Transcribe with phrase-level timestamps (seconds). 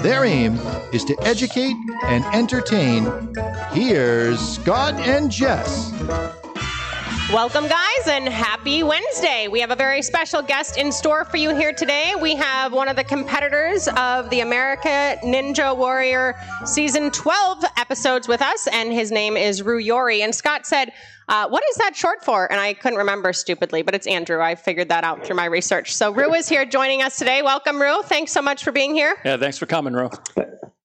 [0.00, 0.58] Their aim
[0.92, 3.34] is to educate and entertain.
[3.72, 5.92] Here's Scott and Jess.
[7.32, 9.48] Welcome, guys, and happy Wednesday.
[9.48, 12.14] We have a very special guest in store for you here today.
[12.20, 18.42] We have one of the competitors of the America Ninja Warrior season 12 episodes with
[18.42, 20.22] us, and his name is Roo Yori.
[20.22, 20.92] And Scott said,
[21.28, 22.50] uh, What is that short for?
[22.50, 24.40] And I couldn't remember stupidly, but it's Andrew.
[24.40, 25.94] I figured that out through my research.
[25.94, 27.42] So, Roo is here joining us today.
[27.42, 28.02] Welcome, Roo.
[28.02, 29.16] Thanks so much for being here.
[29.24, 30.10] Yeah, thanks for coming, Roo.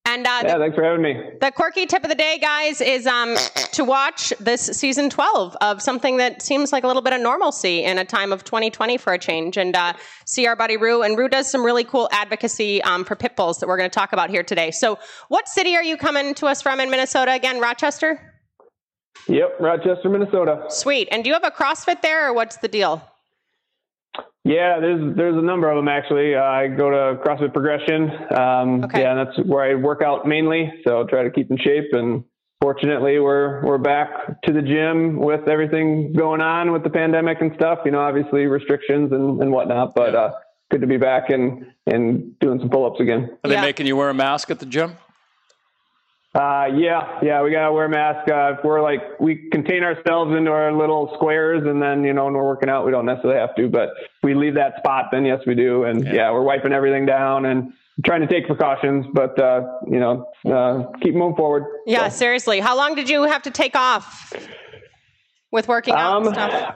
[0.03, 1.15] And uh, Yeah, the, thanks for having me.
[1.39, 3.37] the quirky tip of the day, guys, is um,
[3.73, 7.83] to watch this season 12 of something that seems like a little bit of normalcy
[7.83, 9.57] in a time of 2020 for a change.
[9.57, 9.93] And uh,
[10.25, 11.03] see our buddy Roo.
[11.03, 13.93] And Roo does some really cool advocacy um, for pit bulls that we're going to
[13.93, 14.71] talk about here today.
[14.71, 14.97] So,
[15.29, 17.59] what city are you coming to us from in Minnesota again?
[17.59, 18.19] Rochester?
[19.27, 20.65] Yep, Rochester, Minnesota.
[20.69, 21.07] Sweet.
[21.11, 23.07] And do you have a CrossFit there, or what's the deal?
[24.43, 26.33] Yeah, there's there's a number of them actually.
[26.35, 28.09] Uh, I go to CrossFit Progression.
[28.35, 29.01] Um, Okay.
[29.01, 30.71] Yeah, and that's where I work out mainly.
[30.85, 31.89] So try to keep in shape.
[31.93, 32.23] And
[32.59, 37.51] fortunately, we're we're back to the gym with everything going on with the pandemic and
[37.53, 37.79] stuff.
[37.85, 39.93] You know, obviously restrictions and, and whatnot.
[39.93, 40.31] But uh,
[40.71, 43.37] good to be back and and doing some pull ups again.
[43.43, 43.61] Are they Yeah.
[43.61, 44.97] making you wear a mask at the gym?
[46.33, 48.29] Uh, yeah, yeah, we gotta wear a mask.
[48.31, 52.23] Uh, if we're like, we contain ourselves into our little squares, and then you know
[52.25, 53.89] when we're working out, we don't necessarily have to, but
[54.23, 55.07] we leave that spot.
[55.11, 56.13] Then yes, we do, and Yeah.
[56.13, 57.73] yeah, we're wiping everything down and
[58.05, 61.65] trying to take precautions, but uh, you know, uh, keep moving forward.
[61.85, 62.61] Yeah, So, seriously.
[62.61, 64.31] How long did you have to take off
[65.51, 66.75] with working out and Um, stuff?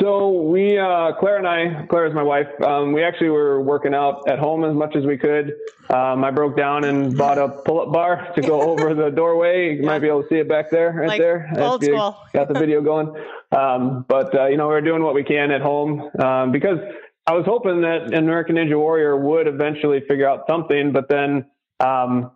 [0.00, 2.46] So we, uh, Claire and I, Claire is my wife.
[2.62, 5.52] Um, we actually were working out at home as much as we could.
[5.90, 9.76] Um, I broke down and bought a pull-up bar to go over the doorway.
[9.76, 11.52] You might be able to see it back there, right Like there.
[11.58, 12.16] old school.
[12.32, 13.14] Got the video going.
[13.52, 16.78] Um, but uh, you know, we're doing what we can at home um, because
[17.26, 21.46] I was hoping that American Ninja Warrior would eventually figure out something, but then.
[21.80, 22.30] Um,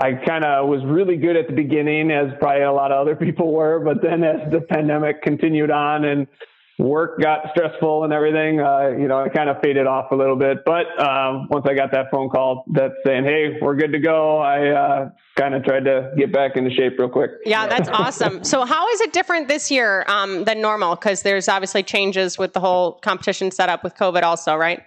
[0.00, 3.16] I kind of was really good at the beginning, as probably a lot of other
[3.26, 3.80] people were.
[3.80, 6.28] But then, as the pandemic continued on and
[6.78, 10.36] work got stressful and everything, uh, you know, it kind of faded off a little
[10.36, 10.58] bit.
[10.64, 14.38] But um, once I got that phone call that's saying, "Hey, we're good to go,"
[14.38, 17.32] I uh, kind of tried to get back into shape real quick.
[17.44, 18.44] Yeah, that's awesome.
[18.44, 20.94] So, how is it different this year um, than normal?
[20.94, 24.82] Because there's obviously changes with the whole competition setup with COVID, also, right?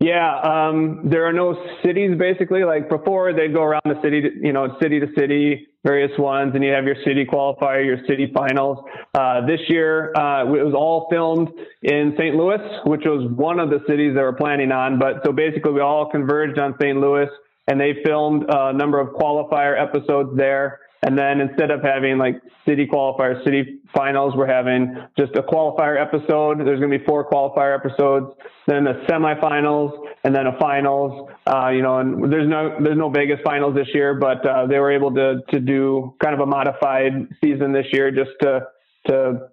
[0.00, 2.64] Yeah, um, there are no cities basically.
[2.64, 6.52] Like before, they'd go around the city, to, you know, city to city, various ones,
[6.54, 8.78] and you have your city qualifier, your city finals.
[9.14, 11.48] Uh, this year, uh, it was all filmed
[11.82, 12.36] in St.
[12.36, 14.98] Louis, which was one of the cities they were planning on.
[14.98, 16.98] But so basically, we all converged on St.
[16.98, 17.28] Louis,
[17.68, 20.80] and they filmed a number of qualifier episodes there.
[21.04, 26.00] And then instead of having like city qualifier, city finals, we're having just a qualifier
[26.00, 26.60] episode.
[26.60, 28.32] There's going to be four qualifier episodes,
[28.68, 31.30] then the semifinals, and then a finals.
[31.46, 34.78] Uh, you know, and there's no there's no Vegas finals this year, but uh, they
[34.78, 38.60] were able to to do kind of a modified season this year just to
[39.08, 39.48] to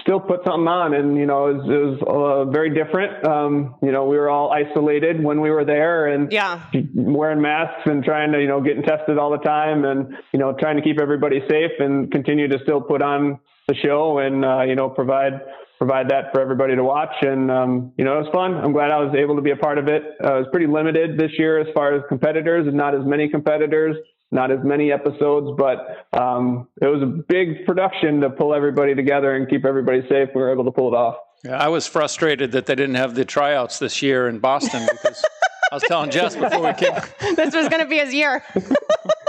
[0.00, 3.74] still put something on and you know it was, it was uh, very different um,
[3.82, 6.62] you know we were all isolated when we were there and Yeah.
[6.94, 10.54] wearing masks and trying to you know getting tested all the time and you know
[10.58, 14.62] trying to keep everybody safe and continue to still put on the show and uh,
[14.62, 15.40] you know provide
[15.78, 17.14] provide that for everybody to watch.
[17.22, 18.54] And um, you know it was fun.
[18.54, 20.02] I'm glad i was able to be a part of it.
[20.22, 23.28] Uh, it was pretty limited this year as far as competitors and not as many
[23.28, 23.96] competitors
[24.32, 29.36] not as many episodes but um, it was a big production to pull everybody together
[29.36, 30.30] and keep everybody safe.
[30.34, 31.16] We were able to pull it off.
[31.44, 35.22] Yeah, I was frustrated that they didn't have the tryouts this year in Boston because
[35.70, 36.92] I was telling Jess before we came.
[37.36, 38.44] This was going to be his year.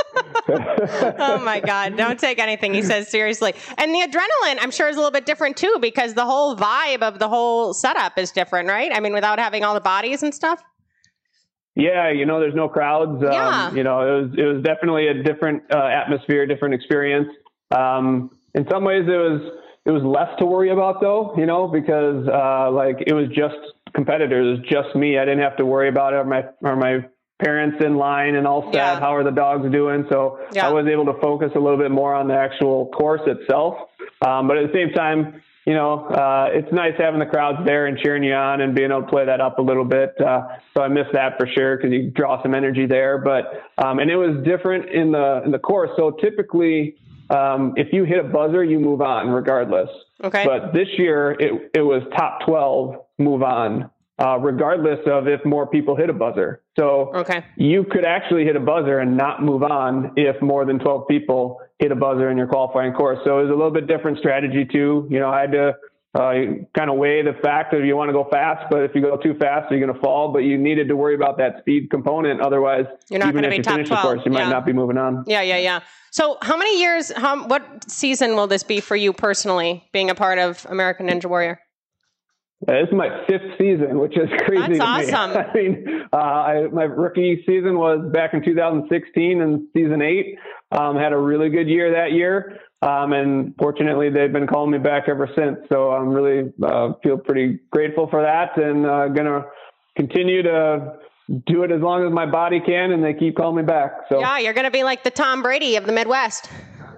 [0.50, 1.98] oh my God.
[1.98, 3.54] Don't take anything he says seriously.
[3.78, 7.02] And the adrenaline, I'm sure, is a little bit different too because the whole vibe
[7.02, 8.92] of the whole setup is different, right?
[8.94, 10.64] I mean, without having all the bodies and stuff.
[11.76, 13.24] Yeah, you know, there's no crowds.
[13.24, 13.74] Um, Yeah.
[13.74, 17.30] You know, it was it was definitely a different uh, atmosphere, different experience.
[17.76, 19.42] Um, in some ways, it was
[19.86, 21.34] it was less to worry about though.
[21.36, 23.56] You know, because uh, like it was just
[23.96, 25.18] competitors, it was just me.
[25.18, 27.06] I didn't have to worry about are my are my
[27.42, 28.76] parents in line and all set.
[28.76, 29.00] Yeah.
[29.00, 30.06] How are the dogs doing?
[30.10, 30.68] So Yeah.
[30.68, 33.76] I was able to focus a little bit more on the actual course itself.
[34.26, 37.86] Um, but at the same time, you know, uh, it's nice having the crowds there
[37.88, 40.14] and cheering you on and being able to play that up a little bit.
[40.20, 40.42] Uh,
[40.74, 43.18] so I miss that for sure because you draw some energy there.
[43.18, 45.90] But um, and it was different in the in the course.
[45.96, 46.98] So typically,
[47.30, 49.90] um, if you hit a buzzer, you move on regardless.
[50.22, 50.46] Okay.
[50.46, 53.90] But this year, it it was top twelve move on
[54.24, 56.62] uh, regardless of if more people hit a buzzer.
[56.80, 57.44] So okay.
[57.58, 61.60] you could actually hit a buzzer and not move on if more than 12 people
[61.80, 63.20] hit a buzzer in your qualifying course.
[63.26, 65.08] So it was a little bit different strategy too.
[65.10, 65.74] You know, I had to
[66.16, 66.34] uh,
[66.78, 69.18] kind of weigh the fact that you want to go fast, but if you go
[69.18, 70.32] too fast, you're going to fall.
[70.32, 72.40] But you needed to worry about that speed component.
[72.40, 74.02] Otherwise, you're not even if you top finish 12.
[74.02, 74.46] the course, you yeah.
[74.46, 75.26] might not be moving on.
[75.28, 75.80] Yeah, yeah, yeah.
[76.12, 77.12] So, how many years?
[77.12, 81.26] How what season will this be for you personally, being a part of American Ninja
[81.26, 81.60] Warrior?
[82.68, 84.78] Uh, this is my fifth season, which is crazy.
[84.78, 85.32] That's to awesome.
[85.32, 85.40] Me.
[85.40, 90.38] I mean, uh, I, my rookie season was back in 2016 and season eight.
[90.72, 92.60] Um, had a really good year that year.
[92.82, 95.58] Um, and fortunately, they've been calling me back ever since.
[95.70, 99.46] So I'm really uh, feel pretty grateful for that, and uh, gonna
[99.96, 100.98] continue to
[101.46, 103.92] do it as long as my body can, and they keep calling me back.
[104.10, 106.50] So yeah, you're gonna be like the Tom Brady of the Midwest.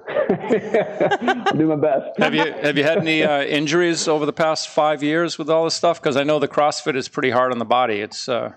[0.07, 2.17] I'll do my best.
[2.19, 5.63] Have you have you had any uh, injuries over the past five years with all
[5.63, 6.01] this stuff?
[6.01, 8.01] Because I know the CrossFit is pretty hard on the body.
[8.01, 8.53] It's uh,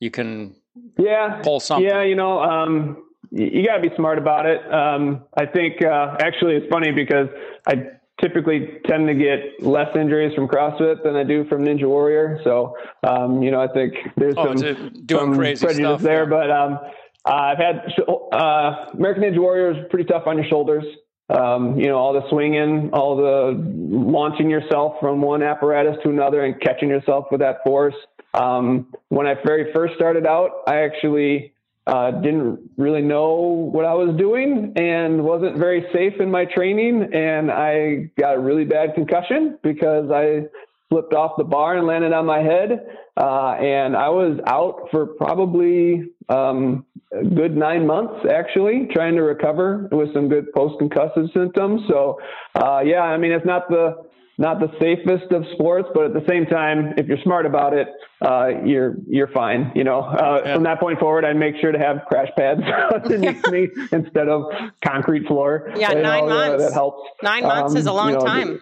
[0.00, 0.56] you can
[0.98, 1.86] yeah pull something.
[1.86, 4.60] Yeah, you know, um, you, you got to be smart about it.
[4.72, 7.28] Um, I think uh, actually it's funny because
[7.66, 7.90] I
[8.20, 12.40] typically tend to get less injuries from CrossFit than I do from Ninja Warrior.
[12.44, 12.74] So
[13.06, 16.78] um, you know, I think there's oh, some, doing some crazy prejudice stuff there, yeah.
[16.78, 16.92] but.
[17.26, 20.84] Uh, I've had uh, American Ninja Warrior is pretty tough on your shoulders.
[21.28, 26.44] Um, you know, all the swinging, all the launching yourself from one apparatus to another
[26.44, 27.96] and catching yourself with that force.
[28.32, 31.52] Um, when I very first started out, I actually
[31.88, 37.10] uh, didn't really know what I was doing and wasn't very safe in my training.
[37.12, 40.46] And I got a really bad concussion because I
[40.90, 42.86] flipped off the bar and landed on my head.
[43.16, 46.84] Uh, and I was out for probably um,
[47.20, 51.82] a good nine months actually trying to recover with some good post concussive symptoms.
[51.88, 52.18] So,
[52.54, 54.04] uh, yeah, I mean, it's not the,
[54.38, 57.88] not the safest of sports, but at the same time, if you're smart about it,
[58.20, 59.72] uh, you're, you're fine.
[59.74, 60.54] You know, uh, yeah.
[60.54, 62.60] from that point forward, I'd make sure to have crash pads
[62.94, 64.52] underneath me instead of
[64.84, 65.72] concrete floor.
[65.76, 65.92] Yeah.
[65.92, 66.64] You nine know, months.
[66.64, 67.08] that helps.
[67.22, 68.60] Nine months Um, is a long you know, time.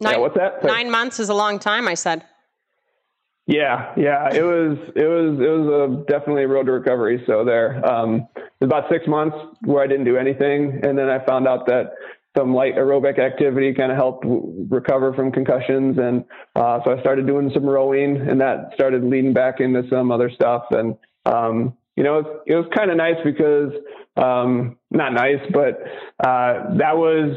[0.00, 0.62] Nine, yeah, what's that?
[0.62, 2.24] Nine months is a long time, I said.
[3.46, 7.22] Yeah, yeah, it was, it was, it was a definitely a road to recovery.
[7.26, 8.26] So there, um,
[8.62, 11.92] about six months where I didn't do anything, and then I found out that
[12.36, 16.24] some light aerobic activity kind of helped w- recover from concussions, and
[16.56, 20.30] uh, so I started doing some rowing, and that started leading back into some other
[20.30, 20.96] stuff, and
[21.26, 23.72] um, you know, it, it was kind of nice because
[24.16, 25.82] um, not nice, but
[26.26, 27.36] uh, that was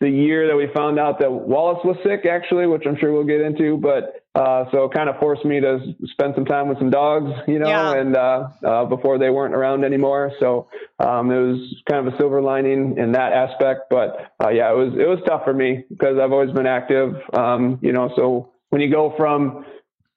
[0.00, 3.24] the year that we found out that Wallace was sick, actually, which I'm sure we'll
[3.24, 3.78] get into.
[3.78, 5.80] But uh, so it kind of forced me to
[6.12, 7.94] spend some time with some dogs, you know, Yeah.
[7.94, 10.30] and uh, uh, before they weren't around anymore.
[10.38, 10.68] So
[10.98, 13.84] um, it was kind of a silver lining in that aspect.
[13.88, 17.14] But uh, yeah, it was it was tough for me because I've always been active,
[17.32, 18.10] um, you know.
[18.14, 19.64] So when you go from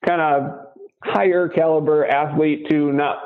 [0.05, 0.65] kind of
[1.01, 3.23] higher caliber athlete to not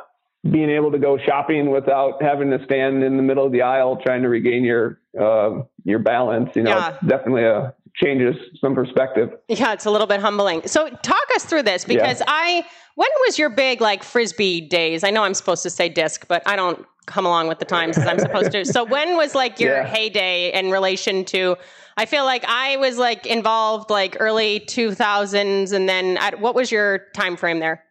[0.50, 3.98] being able to go shopping without having to stand in the middle of the aisle
[4.04, 6.51] trying to regain your uh, your balance.
[6.56, 6.89] You know, Yeah.
[6.96, 9.30] it's definitely a changes some perspective.
[9.48, 10.68] Yeah, it's a little bit humbling.
[10.68, 12.63] So talk us through this because I
[12.95, 15.04] when was your big like frisbee days?
[15.04, 17.98] I know I'm supposed to say disc, but I don't come along with the times
[17.98, 18.65] as I'm supposed to.
[18.65, 19.86] So when was like your Yeah.
[19.86, 21.58] heyday in relation to
[21.96, 26.72] I feel like I was like involved like early 2000s and then at, what was
[26.72, 27.84] your time frame there?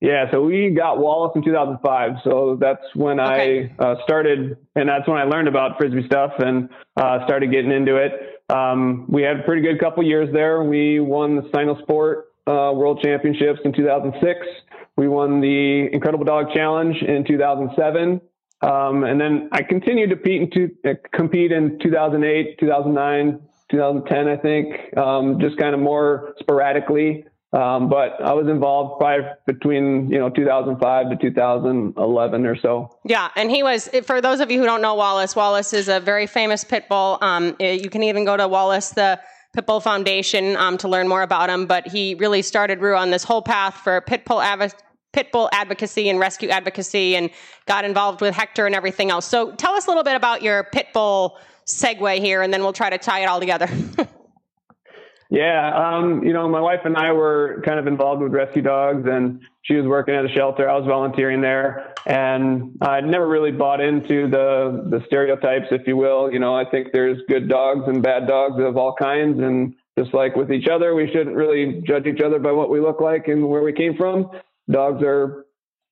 [0.00, 2.10] Yeah, so we got Wallace in 2005.
[2.22, 3.74] So that's when Okay.
[3.78, 7.70] I uh, started, and that's when I learned about frisbee stuff and uh, started getting
[7.72, 8.35] into it.
[8.48, 10.62] Um, we had a pretty good couple years there.
[10.62, 14.46] We won the Cynosport uh, World Championships in 2006.
[14.96, 18.20] We won the Incredible Dog Challenge in 2007.
[18.62, 24.36] Um, and then I continued to compete in, uh, compete in 2008, 2009, 2010, I
[24.36, 27.24] think, um, just kind of more sporadically.
[27.56, 32.98] Um, but I was involved probably between, you know, 2005 to 2011 or so.
[33.06, 35.34] Yeah, and he was for those of you who don't know Wallace.
[35.34, 37.16] Wallace is a very famous pit bull.
[37.22, 39.18] Um, eh, you can even go to Wallace the
[39.54, 41.64] Pit Bull Foundation um, to learn more about him.
[41.64, 44.74] But he really started Roo on this whole path for pit bull advo-
[45.14, 47.30] pit bull advocacy and rescue advocacy, and
[47.64, 49.24] got involved with Hector and everything else.
[49.24, 52.74] So tell us a little bit about your pit bull segue here, and then we'll
[52.74, 53.68] try to tie it all together.
[55.36, 59.06] Yeah, um, you know, my wife and I were kind of involved with rescue dogs,
[59.06, 60.66] and she was working at a shelter.
[60.66, 65.94] I was volunteering there, And I never really bought into the the stereotypes, if you
[65.94, 66.32] will.
[66.32, 70.14] You know, I think there's good dogs and bad dogs of all kinds, and just
[70.14, 73.28] like with each other, we shouldn't really judge each other by what we look like
[73.28, 74.30] and where we came from.
[74.70, 75.44] Dogs are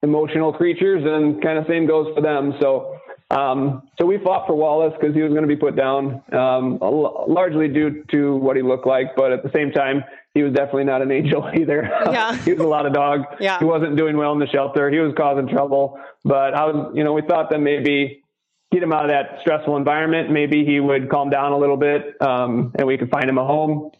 [0.02, 2.54] emotional creatures, and kind of same goes for them.
[2.62, 2.93] So
[3.34, 6.78] um, so we fought for Wallace because he was going to be put down, um,
[6.80, 10.84] largely due to what he looked like, but at the same time, he was definitely
[10.84, 11.88] not an angel either.
[12.06, 12.36] Yeah.
[12.36, 13.22] he was a lot of dog.
[13.40, 13.58] Yeah.
[13.58, 14.90] He wasn't doing well in the shelter.
[14.90, 15.98] He was causing trouble.
[16.24, 18.22] But I was, you know, we thought that maybe
[18.72, 20.30] get him out of that stressful environment.
[20.30, 23.44] Maybe he would calm down a little bit, um, and we could find him a
[23.44, 23.90] home.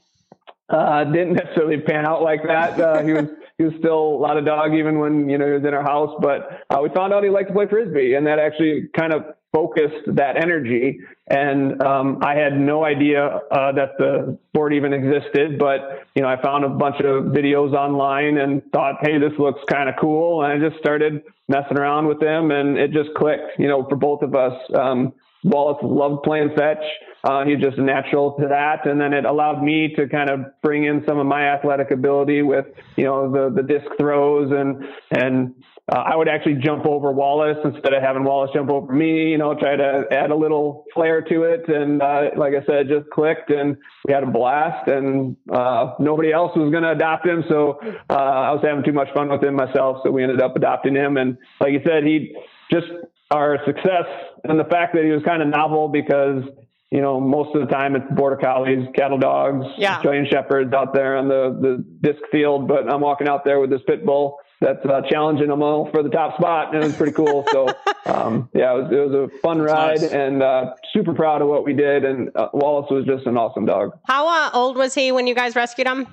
[0.69, 2.81] Uh, didn't necessarily pan out like that.
[2.81, 3.27] Uh, he was
[3.59, 5.83] he was still a lot of dog even when you know he was in our
[5.83, 6.15] house.
[6.21, 9.25] But uh, we found out he liked to play frisbee, and that actually kind of
[9.53, 10.99] focused that energy.
[11.29, 16.29] And um, I had no idea uh, that the sport even existed, but you know
[16.29, 20.43] I found a bunch of videos online and thought, hey, this looks kind of cool,
[20.43, 23.59] and I just started messing around with them, and it just clicked.
[23.59, 24.55] You know, for both of us.
[24.75, 26.83] Um, Wallace loved playing fetch.
[27.23, 28.87] Uh, he's just natural to that.
[28.87, 32.43] And then it allowed me to kind of bring in some of my athletic ability
[32.43, 35.55] with, you know, the, the disc throws and, and,
[35.93, 39.39] uh, I would actually jump over Wallace instead of having Wallace jump over me, you
[39.39, 41.69] know, try to add a little flair to it.
[41.69, 46.33] And, uh, like I said, just clicked and we had a blast and, uh, nobody
[46.33, 47.45] else was going to adopt him.
[47.51, 49.99] So, uh, I was having too much fun with him myself.
[50.05, 51.19] So we ended up adopting him.
[51.19, 52.35] And like you said, he
[52.73, 52.87] just,
[53.35, 54.07] our success
[54.45, 56.45] and the fact that he was kind of novel because
[56.91, 59.97] you know most of the time it's border collies, cattle dogs, yeah.
[59.97, 62.69] Australian shepherds out there on the the disc field.
[62.69, 66.03] But I'm walking out there with this pit bull that's uh, challenging them all for
[66.03, 67.45] the top spot, and it was pretty cool.
[67.51, 67.69] So
[68.07, 70.13] um, yeah, it was, it was a fun ride, nice.
[70.13, 72.05] and uh, super proud of what we did.
[72.05, 73.99] And uh, Wallace was just an awesome dog.
[74.05, 76.07] How uh, old was he when you guys rescued him?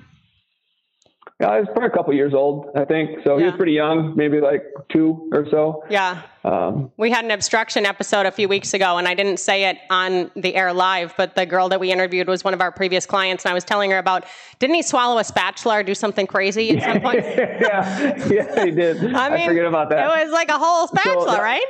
[1.42, 3.18] Yeah, he was probably a couple years old, I think.
[3.24, 3.38] So yeah.
[3.38, 5.82] he was pretty young, maybe like two or so.
[5.90, 6.22] Yeah.
[6.44, 9.78] Um, we had an obstruction episode a few weeks ago, and I didn't say it
[9.90, 13.06] on the air live, but the girl that we interviewed was one of our previous
[13.06, 14.24] clients, and I was telling her about
[14.60, 17.24] didn't he swallow a spatula or do something crazy at some point?
[17.24, 18.98] yeah, yeah, he did.
[19.14, 19.98] I mean, I forget about that.
[20.04, 21.64] It was like a whole spatula, so that, right?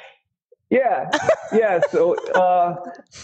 [0.72, 1.10] Yeah,
[1.52, 1.80] yeah.
[1.90, 2.76] So, uh,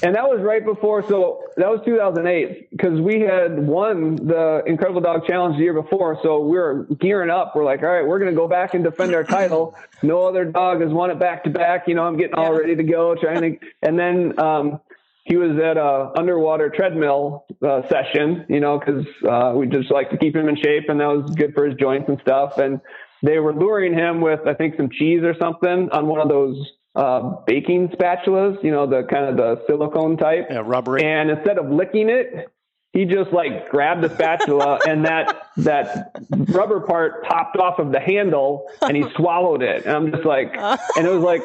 [0.02, 1.02] and that was right before.
[1.08, 6.18] So that was 2008 because we had won the Incredible Dog Challenge the year before.
[6.22, 7.56] So we were gearing up.
[7.56, 9.74] We're like, all right, we're going to go back and defend our title.
[10.02, 11.88] No other dog has won it back to back.
[11.88, 13.66] You know, I'm getting all ready to go, trying to.
[13.80, 14.80] And then um,
[15.24, 18.44] he was at a underwater treadmill uh, session.
[18.50, 21.34] You know, because uh, we just like to keep him in shape, and that was
[21.34, 22.58] good for his joints and stuff.
[22.58, 22.82] And
[23.22, 26.72] they were luring him with, I think, some cheese or something on one of those
[26.98, 30.48] uh, baking spatulas, you know, the kind of the silicone type.
[30.50, 31.04] Yeah, rubbery.
[31.04, 32.48] And instead of licking it,
[32.92, 36.10] he just like grabbed the spatula and that that
[36.48, 39.86] rubber part popped off of the handle and he swallowed it.
[39.86, 41.42] And I'm just like, and it was like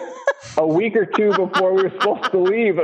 [0.57, 2.79] a week or two before we were supposed to leave,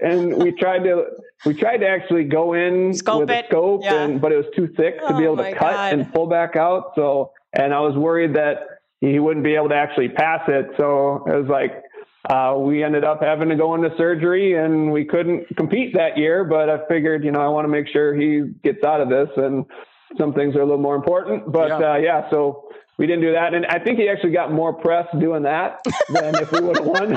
[0.00, 1.04] and we tried to
[1.44, 3.44] we tried to actually go in scope with it.
[3.44, 4.02] a scope, yeah.
[4.02, 5.92] and but it was too thick to oh be able to cut God.
[5.92, 6.92] and pull back out.
[6.96, 8.60] So, and I was worried that
[9.00, 10.70] he wouldn't be able to actually pass it.
[10.78, 11.83] So it was like
[12.28, 16.44] uh, we ended up having to go into surgery and we couldn't compete that year,
[16.44, 19.28] but I figured, you know, I want to make sure he gets out of this
[19.36, 19.66] and
[20.18, 21.50] some things are a little more important.
[21.52, 23.52] But yeah, uh, yeah so we didn't do that.
[23.52, 26.86] And I think he actually got more press doing that than if we would have
[26.86, 27.14] won.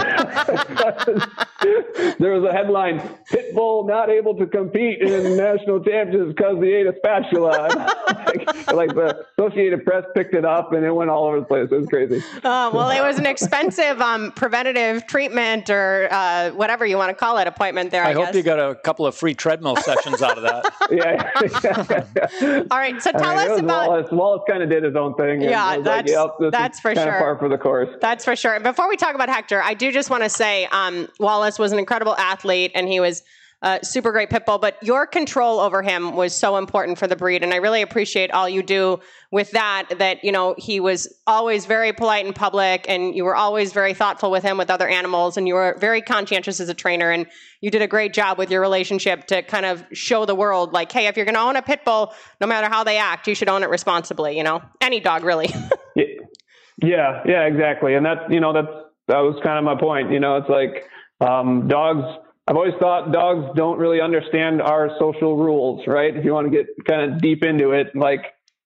[2.20, 3.00] there was a headline,
[3.32, 7.70] Pitbull not able to compete in the national championships because he ate a spatula.
[8.28, 11.70] like, like, the Associated Press picked it up and it went all over the place.
[11.72, 12.24] It was crazy.
[12.44, 17.16] Oh, well, it was an expensive um, preventative treatment or uh, whatever you want to
[17.16, 20.22] call it, appointment there, I, I hope you got a couple of free treadmill sessions
[20.22, 20.66] out of that.
[20.92, 22.66] yeah.
[22.72, 23.02] all right.
[23.02, 23.90] So tell I mean, us about.
[23.90, 25.42] Wallace, Wallace kind of did his own thing.
[25.42, 27.20] Yeah that's, like, yep, that's for sure.
[27.20, 27.90] Par for the course.
[28.02, 28.60] That's for sure.
[28.60, 31.80] Before we talk about Hector, I do just want to say um, Wallace was an
[31.80, 33.24] incredible athlete, and he was
[33.63, 37.16] uh, super great pit bull, but your control over him was so important for the
[37.16, 37.42] breed.
[37.42, 39.00] And I really appreciate all you do
[39.32, 43.36] with that, that, you know, he was always very polite in public and you were
[43.36, 46.74] always very thoughtful with him with other animals and you were very conscientious as a
[46.75, 47.10] trainer.
[47.10, 47.25] And
[47.60, 50.92] you did a great job with your relationship to kind of show the world, like,
[50.92, 53.34] hey, if you're going to own a pit bull, no matter how they act, you
[53.34, 55.48] should own it responsibly, you know, any dog really.
[55.96, 57.96] yeah, yeah, exactly.
[57.96, 58.68] And that, you know, that's,
[59.08, 60.12] that was kind of my point.
[60.12, 60.86] You know, it's like,
[61.19, 62.03] um, dogs,
[62.47, 66.15] I've always thought dogs don't really understand our social rules, right?
[66.15, 68.21] If you want to get kind of deep into it, like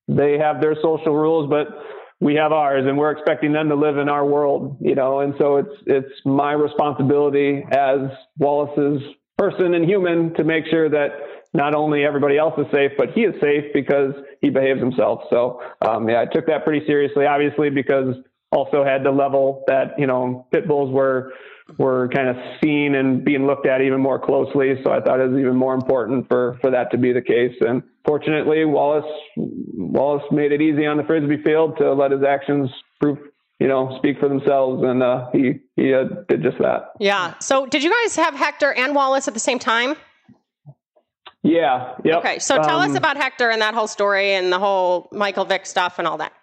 [0.07, 1.67] they have their social rules, but
[2.19, 5.33] we have ours and we're expecting them to live in our world, you know, and
[5.39, 7.99] so it's, it's my responsibility as
[8.37, 9.01] Wallace's
[9.37, 11.09] person and human to make sure that
[11.53, 15.21] not only everybody else is safe, but he is safe because he behaves himself.
[15.29, 18.15] So, um, yeah, I took that pretty seriously, obviously, because
[18.51, 21.33] also had the level that you know pit bulls were
[21.77, 24.75] were kind of seen and being looked at even more closely.
[24.83, 27.55] So I thought it was even more important for for that to be the case.
[27.61, 29.05] And fortunately, Wallace
[29.37, 33.17] Wallace made it easy on the frisbee field to let his actions prove
[33.59, 36.91] you know speak for themselves, and uh, he he uh, did just that.
[36.99, 37.35] Yeah.
[37.39, 39.95] So did you guys have Hector and Wallace at the same time?
[41.43, 41.95] Yeah.
[42.03, 42.17] Yep.
[42.19, 42.39] Okay.
[42.39, 45.65] So tell Um, us about Hector and that whole story and the whole Michael Vick
[45.65, 46.33] stuff and all that.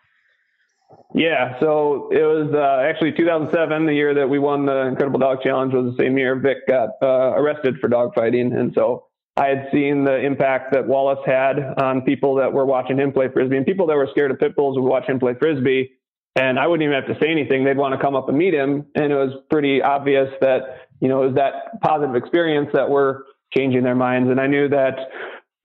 [1.14, 5.42] Yeah, so it was uh, actually 2007, the year that we won the Incredible Dog
[5.42, 9.46] Challenge, was the same year Vick got uh, arrested for dog fighting, and so I
[9.48, 13.56] had seen the impact that Wallace had on people that were watching him play frisbee,
[13.56, 15.90] and people that were scared of pit bulls would watch him play frisbee,
[16.36, 18.54] and I wouldn't even have to say anything; they'd want to come up and meet
[18.54, 22.88] him, and it was pretty obvious that you know it was that positive experience that
[22.90, 23.26] were
[23.56, 24.94] changing their minds, and I knew that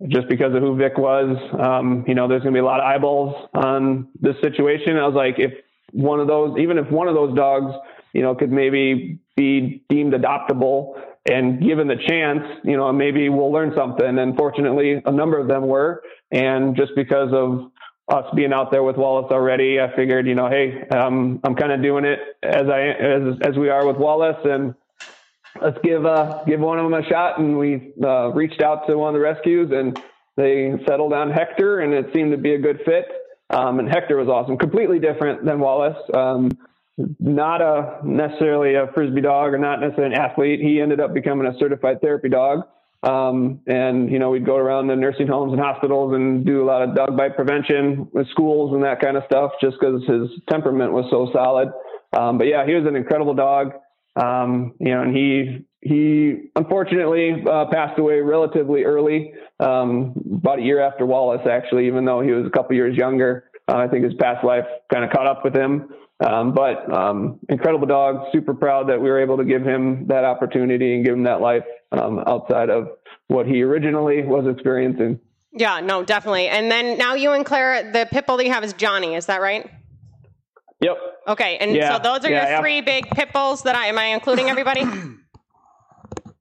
[0.08, 1.38] just because of who Vick was.
[1.60, 4.98] Um, you know, there's going to be a lot of eyeballs on this situation.
[4.98, 5.54] I was like, if
[5.92, 7.74] one of those, even if one of those dogs,
[8.14, 13.52] you know, could maybe be deemed adoptable and given the chance, you know, maybe we'll
[13.52, 14.20] learn something.
[14.20, 16.04] And fortunately, a number of them were.
[16.32, 17.72] And just because of
[18.10, 21.72] us being out there with Wallace already, I figured, you know, hey, um, I'm kind
[21.72, 24.76] of doing it as I as as we are with Wallace, and
[25.62, 27.40] let's give uh, give one of them a shot.
[27.40, 30.00] And we uh, reached out to one of the rescues, and
[30.38, 33.06] they settled on Hector, and it seemed to be a good fit.
[33.50, 35.98] Um, and Hector was awesome, completely different than Wallace.
[36.14, 36.52] Um,
[37.20, 40.60] not a necessarily a frisbee dog, or not necessarily an athlete.
[40.60, 42.62] He ended up becoming a certified therapy dog.
[43.04, 46.66] Um, and you know, we'd go around the nursing homes and hospitals and do a
[46.66, 50.30] lot of dog bite prevention with schools and that kind of stuff, just because his
[50.50, 51.70] temperament was so solid.
[52.14, 53.74] Um, but yeah, he was an incredible dog.
[54.16, 60.62] Um, you know, and he he unfortunately uh, passed away relatively early, um, about a
[60.62, 63.50] year after Wallace, actually, even though he was a couple years younger.
[63.68, 65.90] Uh, I think his past life kind of caught up with him.
[66.26, 68.28] Um, but um, incredible dog.
[68.32, 71.42] Super proud that we were able to give him that opportunity and give him that
[71.42, 72.90] life um, outside of
[73.28, 75.20] what he originally was experiencing.
[75.52, 76.48] Yeah, no, definitely.
[76.48, 79.16] And then now you and Claire, the pit bull that you have is Johnny.
[79.16, 79.70] Is that right?
[80.84, 80.98] Yep.
[81.30, 81.58] Okay.
[81.58, 84.06] And Yeah, so those are yeah, your three big pit bulls that I am I
[84.08, 84.84] including everybody?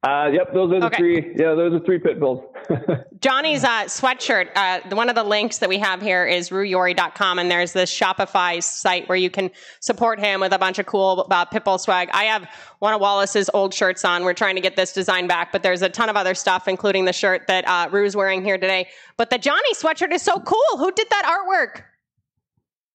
[0.04, 0.52] Uh, yep.
[0.52, 0.96] Those are the Okay.
[0.96, 1.34] three.
[1.38, 2.42] Yeah, those are three pit bulls.
[3.20, 7.48] Johnny's uh, sweatshirt, uh, one of the links that we have here is rooyori.com, and
[7.48, 11.46] there's this Shopify site where you can support him with a bunch of cool uh,
[11.46, 12.08] Pitbull swag.
[12.12, 12.48] I have
[12.80, 14.24] one of Wallace's old shirts on.
[14.24, 17.04] We're trying to get this design back, but there's a ton of other stuff, including
[17.04, 18.88] the shirt that uh, Roo's wearing here today.
[19.16, 20.78] But the Johnny sweatshirt is so cool.
[20.78, 21.84] Who did that artwork?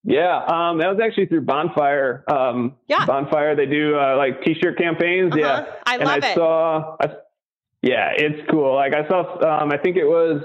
[0.09, 2.23] Yeah, um, that was actually through Bonfire.
[2.31, 3.05] Um, Yeah.
[3.05, 3.57] Bonfire.
[3.57, 5.33] They do uh, like T-shirt campaigns.
[5.33, 5.41] Uh-huh.
[5.41, 6.35] Yeah, I and love I it.
[6.35, 6.95] saw.
[7.01, 7.05] I,
[7.81, 8.73] yeah, it's cool.
[8.73, 9.61] Like I saw.
[9.63, 10.41] Um, I think it was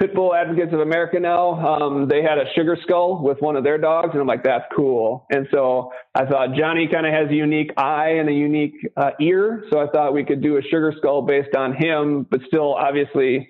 [0.00, 1.20] Pitbull Advocates of America.
[1.20, 4.42] Now um, they had a sugar skull with one of their dogs, and I'm like,
[4.44, 5.26] that's cool.
[5.30, 9.10] And so I thought Johnny kind of has a unique eye and a unique uh,
[9.20, 12.74] ear, so I thought we could do a sugar skull based on him, but still
[12.74, 13.48] obviously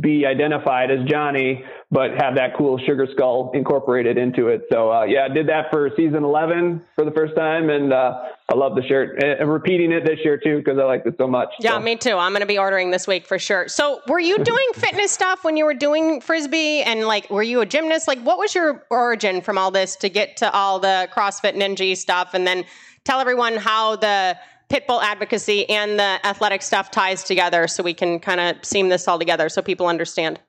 [0.00, 4.62] be identified as Johnny, but have that cool sugar skull incorporated into it.
[4.72, 8.24] So uh, yeah, I did that for season 11 for the first time, and uh,
[8.48, 9.22] I love the shirt.
[9.22, 11.50] And, repeating it this year too because I liked it so much.
[11.60, 12.16] Yeah, So, me too.
[12.16, 13.68] I'm going to be ordering this week for sure.
[13.68, 17.60] So, were you doing fitness stuff when you were doing frisbee and like were you
[17.60, 18.08] a gymnast?
[18.08, 21.94] Like what was your origin from all this to get to all the CrossFit Ninja
[21.96, 22.64] stuff and then
[23.04, 24.38] tell everyone how the
[24.72, 29.06] pitbull advocacy and the athletic stuff ties together so we can kind of seam this
[29.06, 30.40] all together so people understand.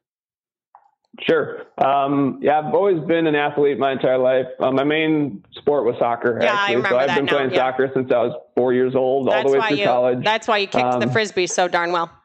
[1.21, 1.65] Sure.
[1.77, 4.47] Um, yeah, I've always been an athlete my entire life.
[4.59, 6.39] Uh, my main sport was soccer.
[6.41, 6.75] Yeah, I actually.
[6.77, 7.57] remember so I've that been now, playing yeah.
[7.57, 10.23] soccer since I was four years old, all the way through you college.
[10.23, 12.09] That's why you kicked the Um, frisbee so darn well.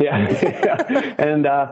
[0.00, 0.16] Yeah.
[1.18, 1.66] and, uh,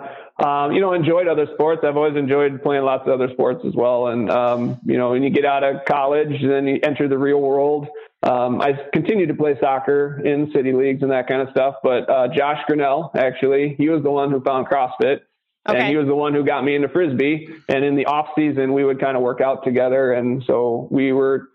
[0.44, 1.82] um, you know, enjoyed other sports.
[1.84, 4.08] I've always enjoyed playing lots of other sports as well.
[4.08, 7.40] And, um, you know, when you get out of college, then you enter the real
[7.40, 7.88] world.
[8.22, 11.76] Um, I continued to play soccer in city leagues and that kind of stuff.
[11.82, 15.20] But uh, Josh Grinnell, actually, he was the one who found CrossFit.
[15.68, 15.78] Okay.
[15.78, 17.48] And he was the one who got me into frisbee.
[17.68, 20.12] And in the off season, we would kind of work out together.
[20.12, 21.48] And so we were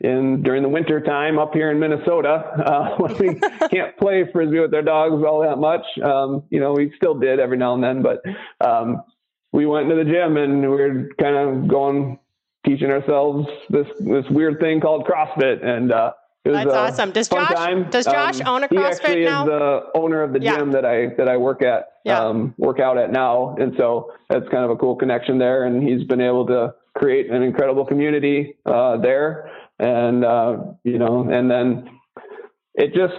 [0.00, 3.34] in during the winter time up here in Minnesota, uh, when we
[3.70, 5.84] can't play frisbee with our dogs all that much.
[6.02, 8.22] Um, you know, we still did every now and then, but
[8.60, 9.02] um,
[9.52, 12.18] we went to the gym and we were kind of going
[12.64, 16.12] teaching ourselves this this weird thing called CrossFit, and uh,
[16.44, 17.10] it was That's a awesome.
[17.12, 17.90] Does fun Josh- time.
[17.90, 19.42] does Josh own a CrossFit He actually now?
[19.42, 20.56] is the owner of the Yeah.
[20.56, 21.88] gym that I that I work at.
[22.04, 22.20] Yeah.
[22.20, 25.64] Um, work out at now, and so that's kind of a cool connection there.
[25.64, 31.28] And he's been able to create an incredible community uh, there, and uh, you know,
[31.30, 31.88] and then
[32.74, 33.14] it just,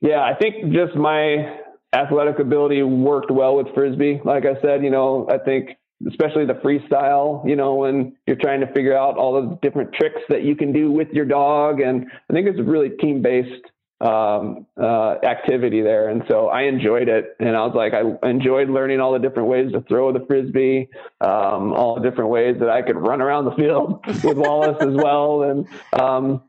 [0.00, 1.58] yeah, I think just my
[1.92, 4.20] athletic ability worked well with frisbee.
[4.24, 5.70] Like I said, you know, I think
[6.08, 10.20] especially the freestyle, you know, when you're trying to figure out all the different tricks
[10.28, 11.80] that you can do with your dog.
[11.80, 13.64] And I think it's a really team based
[14.00, 16.10] um, uh, activity there.
[16.10, 17.34] And so I enjoyed it.
[17.40, 20.88] And I was like, I enjoyed learning all the different ways to throw the Frisbee,
[21.22, 24.94] um, all the different ways that I could run around the field with Wallace as
[24.94, 25.42] well.
[25.44, 25.66] And,
[25.98, 26.42] um,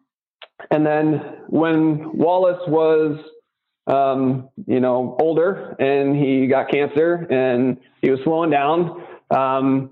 [0.72, 3.18] and then when Wallace was,
[3.88, 9.92] um, you know, older and he got cancer and he was slowing down, um,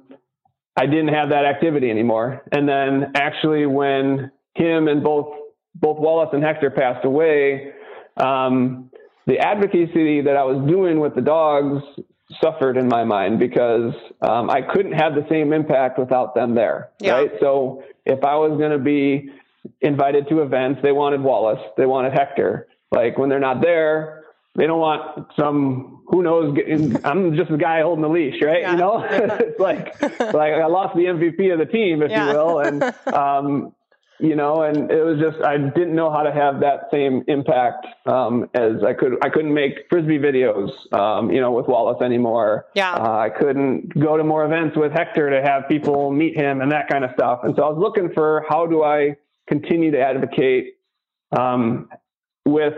[0.77, 2.43] I didn't have that activity anymore.
[2.51, 5.33] And then actually when him and both
[5.75, 7.73] both Wallace and Hector passed away,
[8.17, 8.89] um,
[9.27, 11.83] the advocacy that I was doing with the dogs
[12.41, 16.89] suffered in my mind because um, I couldn't have the same impact without them there.
[16.99, 17.13] Yeah.
[17.13, 17.31] Right.
[17.39, 19.29] So if I was going to be
[19.81, 22.67] invited to events, they wanted Wallace, they wanted Hector.
[22.91, 24.24] Like when they're not there,
[24.55, 26.57] they don't want some who knows.
[27.03, 28.61] I'm just a guy holding the leash, right?
[28.61, 28.71] Yeah.
[28.71, 32.31] You know, it's like like I lost the MVP of the team, if yeah.
[32.31, 33.75] you will, and um,
[34.19, 37.85] you know, and it was just I didn't know how to have that same impact
[38.05, 39.17] um, as I could.
[39.21, 42.67] I couldn't make frisbee videos, um, you know, with Wallace anymore.
[42.75, 46.61] Yeah, uh, I couldn't go to more events with Hector to have people meet him
[46.61, 47.41] and that kind of stuff.
[47.43, 50.75] And so I was looking for how do I continue to advocate
[51.37, 51.89] um,
[52.45, 52.73] with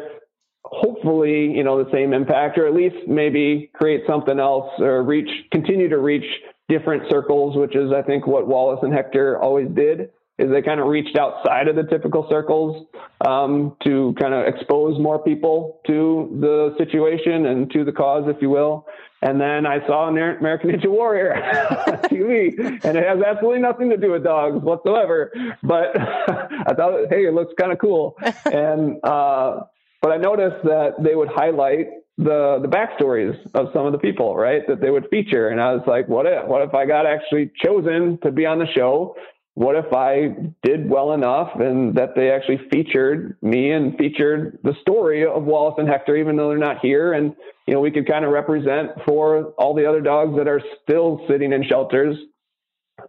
[0.71, 5.29] hopefully you know the same impact, or at least maybe create something else or reach
[5.51, 6.25] continue to reach
[6.69, 10.79] different circles, which is I think what Wallace and Hector always did is they kind
[10.79, 12.85] of reached outside of the typical circles
[13.27, 18.39] um, to kind of expose more people to the situation and to the cause, if
[18.41, 18.85] you will.
[19.23, 23.89] And then I saw an American Ninja Warrior on TV, and it has absolutely nothing
[23.89, 25.31] to do with dogs whatsoever.
[25.63, 28.15] But I thought, hey, it looks kind of cool.
[28.45, 29.61] And uh,
[30.07, 34.35] but I noticed that they would highlight the the backstories of some of the people,
[34.35, 34.61] right?
[34.67, 36.47] That they would feature, and I was like, what if?
[36.47, 39.15] What if I got actually chosen to be on the show
[39.57, 44.75] what if I did well enough and that they actually featured me and featured the
[44.81, 47.13] story of Wallace and Hector, even though they're not here.
[47.13, 50.61] And, you know, we could kind of represent for all the other dogs that are
[50.83, 52.15] still sitting in shelters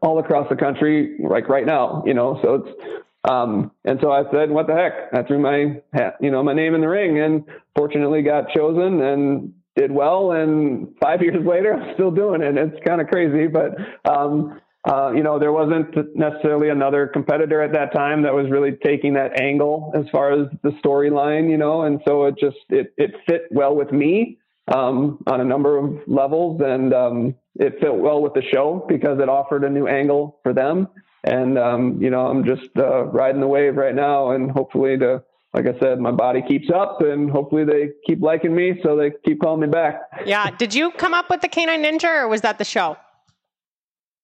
[0.00, 4.22] all across the country, like right now, you know, so it's, um, and so I
[4.32, 5.12] said, what the heck?
[5.12, 7.44] I threw my hat, you know, my name in the ring and
[7.76, 10.32] fortunately got chosen and did well.
[10.32, 12.56] And five years later, I'm still doing it.
[12.56, 13.76] It's kind of crazy, but,
[14.10, 18.72] um, uh, you know, there wasn't necessarily another competitor at that time that was really
[18.82, 22.94] taking that angle as far as the storyline, you know, and so it just it
[22.96, 24.38] it fit well with me
[24.68, 29.18] um, on a number of levels, and um, it fit well with the show because
[29.20, 30.88] it offered a new angle for them.
[31.24, 35.22] And um, you know, I'm just uh, riding the wave right now, and hopefully to
[35.54, 39.12] like I said, my body keeps up and hopefully they keep liking me so they
[39.24, 40.02] keep calling me back.
[40.26, 40.50] Yeah.
[40.50, 42.96] Did you come up with the Canine Ninja or was that the show?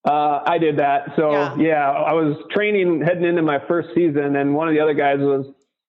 [0.04, 1.14] Uh, I did that.
[1.16, 1.56] So yeah.
[1.56, 1.90] yeah.
[1.90, 5.46] I was training heading into my first season, and one of the other guys was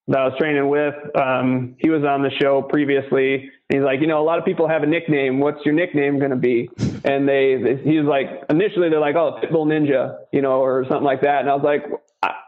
[0.08, 0.94] that I was training with.
[1.16, 3.50] Um, he was on the show previously.
[3.70, 5.40] he's like, you know, a lot of people have a nickname.
[5.40, 6.70] What's your nickname going to be?
[7.04, 11.04] And they, they, he's like, initially they're like, oh, Pitbull Ninja, you know, or something
[11.04, 11.42] like that.
[11.42, 11.84] And I was like,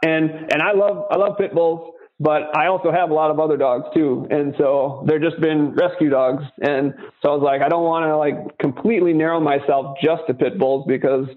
[0.04, 3.40] and and I love I love pit bulls, but I also have a lot of
[3.40, 4.28] other dogs too.
[4.30, 6.44] And so they're just been rescue dogs.
[6.62, 10.34] And so I was like, I don't want to like completely narrow myself just to
[10.34, 11.28] pit bulls because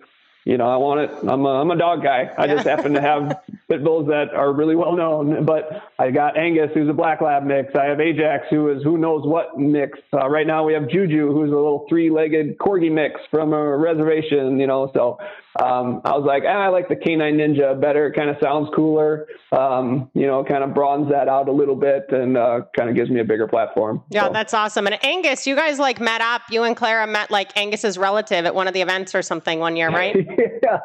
[0.45, 1.11] you know, I want it.
[1.29, 2.31] I'm a, I'm a dog guy.
[2.37, 5.45] I just happen to have pit bulls that are really well known.
[5.45, 7.75] But I got Angus, who's a black lab mix.
[7.75, 9.99] I have Ajax, who is who knows what mix.
[10.13, 14.59] Uh, right now we have Juju, who's a little three-legged corgi mix from a reservation.
[14.59, 15.19] You know, so
[15.59, 18.07] um, I was like, ah, I like the Canine Ninja better.
[18.07, 19.27] It kind of sounds cooler.
[19.51, 22.95] Um, you know, kind of broadens that out a little bit and uh, kind of
[22.95, 24.05] gives me a bigger platform.
[24.11, 24.33] Yeah, so.
[24.33, 24.87] that's awesome.
[24.87, 26.43] And Angus, you guys like met up.
[26.51, 29.75] You and Clara met like Angus's relative at one of the events or something one
[29.75, 30.15] year, right?
[30.63, 30.79] yeah,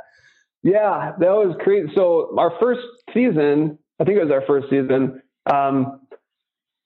[0.63, 1.89] yeah, that was crazy.
[1.93, 2.81] So our first
[3.13, 5.21] season, I think it was our first season.
[5.45, 6.01] Um,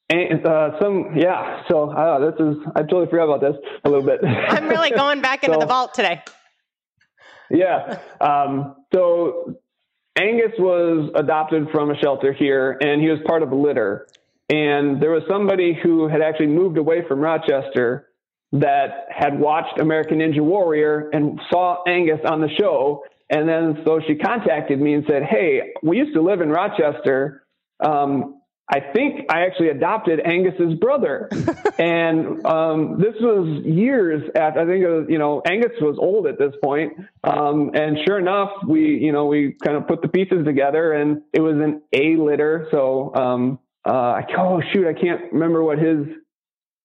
[0.10, 1.64] and uh, some, yeah.
[1.70, 4.20] So uh, this is, I totally forgot about this a little bit.
[4.26, 6.24] I'm really going back into so, the vault today
[7.50, 8.00] yeah.
[8.22, 9.56] Um, so
[10.18, 14.08] Angus was adopted from a shelter here, and he was part of a litter.
[14.50, 18.08] And there was somebody who had actually moved away from Rochester
[18.52, 23.04] that had watched American Ninja Warrior and saw Angus on the show.
[23.30, 27.46] And then so she contacted me and said, Hey, we used to live in Rochester.
[27.80, 28.39] Um,
[28.72, 31.28] I think I actually adopted Angus's brother,
[31.80, 34.60] and um, this was years after.
[34.60, 38.20] I think it was, you know Angus was old at this point, um, and sure
[38.20, 41.82] enough, we you know we kind of put the pieces together, and it was an
[41.94, 42.68] A litter.
[42.70, 46.06] So um, uh, oh shoot, I can't remember what his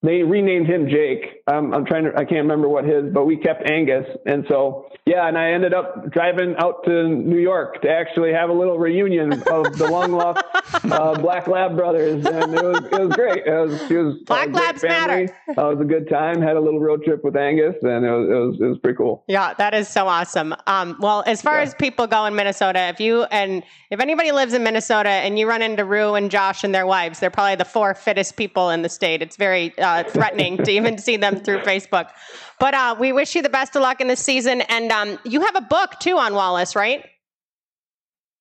[0.03, 1.43] they renamed him Jake.
[1.47, 4.07] Um, I'm trying to, I can't remember what his, but we kept Angus.
[4.25, 8.49] And so, yeah, and I ended up driving out to New York to actually have
[8.49, 10.43] a little reunion of the long lost
[10.85, 12.25] uh, Black Lab brothers.
[12.25, 13.47] And it was, it was great.
[13.47, 15.29] It was, it was Black Labs matter.
[15.49, 16.41] Uh, it was a good time.
[16.41, 18.97] Had a little road trip with Angus and it was, it was, it was pretty
[18.97, 19.23] cool.
[19.29, 20.55] Yeah, that is so awesome.
[20.67, 21.65] Um, well, as far yeah.
[21.65, 25.47] as people go in Minnesota, if you, and if anybody lives in Minnesota and you
[25.47, 28.81] run into Roo and Josh and their wives, they're probably the four fittest people in
[28.81, 29.21] the state.
[29.21, 32.11] It's very, uh, threatening to even see them through Facebook.
[32.59, 34.61] But uh, we wish you the best of luck in this season.
[34.63, 37.05] And um, you have a book too on Wallace, right?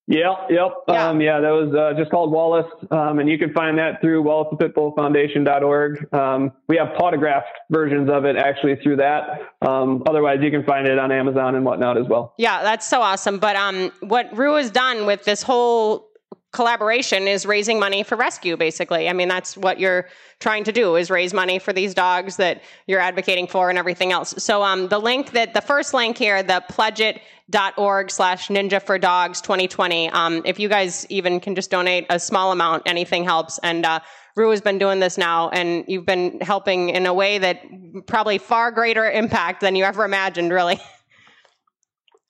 [0.07, 0.71] Yep, yep.
[0.89, 2.65] Yeah, um, yeah that was uh, just called Wallace.
[2.91, 6.13] Um, and you can find that through WallacePitbullFoundation.org.
[6.13, 9.53] Um, we have autographed versions of it actually through that.
[9.61, 12.33] Um, otherwise, you can find it on Amazon and whatnot as well.
[12.37, 13.39] Yeah, that's so awesome.
[13.39, 16.09] But um, what Roo has done with this whole
[16.53, 19.09] collaboration is raising money for rescue basically.
[19.09, 20.07] I mean that's what you're
[20.39, 24.11] trying to do is raise money for these dogs that you're advocating for and everything
[24.11, 24.33] else.
[24.37, 29.41] So um, the link that the first link here the pledgeit.org slash ninja for dogs
[29.41, 33.59] 2020 um, if you guys even can just donate a small amount anything helps.
[33.63, 33.99] And uh,
[34.35, 37.61] Roo has been doing this now, and you've been helping in a way that
[38.07, 40.79] probably far greater impact than you ever imagined, really.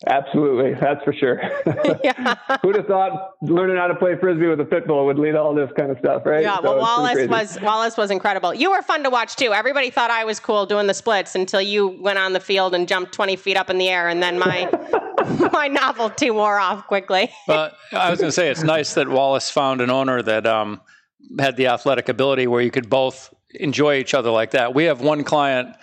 [0.08, 1.42] Absolutely, that's for sure.
[2.04, 2.36] yeah.
[2.62, 5.54] Who'd have thought learning how to play frisbee with a pit bull would lead all
[5.56, 6.44] this kind of stuff, right?
[6.44, 6.58] Yeah.
[6.58, 8.54] So well, Wallace was Wallace was incredible.
[8.54, 9.54] You were fun to watch too.
[9.54, 12.88] Everybody thought I was cool doing the splits until you went on the field and
[12.88, 14.70] jumped twenty feet up in the air, and then my
[15.54, 17.30] my novelty wore off quickly.
[17.48, 20.82] But I was going to say it's nice that Wallace found an owner that um,
[21.40, 24.74] had the athletic ability where you could both enjoy each other like that.
[24.74, 25.76] We have one client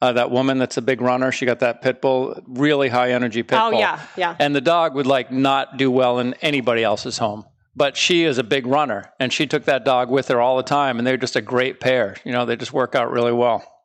[0.00, 3.42] uh, that woman that's a big runner, she got that pit bull, really high energy
[3.42, 3.78] pit oh, bull.
[3.78, 4.36] Oh yeah, yeah.
[4.38, 7.44] And the dog would like not do well in anybody else's home.
[7.74, 10.64] But she is a big runner, and she took that dog with her all the
[10.64, 12.16] time, and they're just a great pair.
[12.24, 13.77] You know, they just work out really well.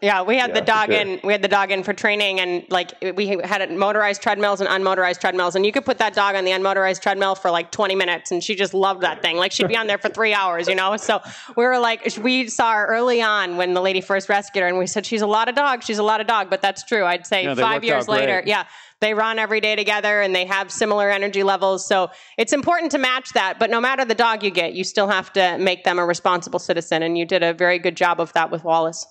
[0.00, 1.00] Yeah, we had yeah, the dog sure.
[1.00, 1.20] in.
[1.24, 5.20] We had the dog in for training, and like we had motorized treadmills and unmotorized
[5.20, 8.30] treadmills, and you could put that dog on the unmotorized treadmill for like 20 minutes,
[8.30, 9.36] and she just loved that thing.
[9.36, 10.96] Like she'd be on there for three hours, you know.
[10.96, 11.20] So
[11.56, 14.78] we were like, we saw her early on when the lady first rescued her, and
[14.78, 15.82] we said she's a lot of dog.
[15.82, 17.04] She's a lot of dog, but that's true.
[17.04, 18.66] I'd say yeah, five years later, yeah,
[19.00, 21.86] they run every day together and they have similar energy levels.
[21.86, 23.58] So it's important to match that.
[23.58, 26.58] But no matter the dog you get, you still have to make them a responsible
[26.58, 29.04] citizen, and you did a very good job of that with Wallace.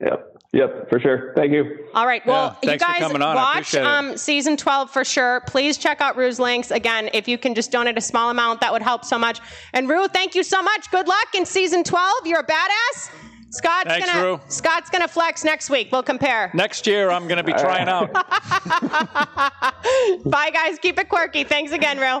[0.00, 0.36] Yep.
[0.52, 1.34] Yep, for sure.
[1.36, 1.86] Thank you.
[1.92, 2.24] All right.
[2.24, 5.42] Well, yeah, you guys watch um, season 12 for sure.
[5.46, 6.70] Please check out Roo's links.
[6.70, 9.40] Again, if you can just donate a small amount, that would help so much.
[9.74, 10.90] And Roo, thank you so much.
[10.90, 12.26] Good luck in season 12.
[12.26, 13.10] You're a badass.
[13.50, 14.40] Scott's Thanks, gonna Roo.
[14.48, 15.88] Scott's gonna flex next week.
[15.90, 16.50] We'll compare.
[16.52, 18.12] Next year I'm gonna be trying out.
[20.24, 20.78] Bye guys.
[20.78, 21.44] Keep it quirky.
[21.44, 22.20] Thanks again, Roo.